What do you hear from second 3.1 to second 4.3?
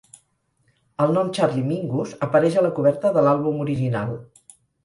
de l'àlbum original.